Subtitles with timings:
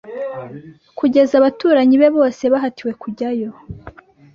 [0.97, 3.49] Kugeza abaturanyi be bose bahatiwe kujyayo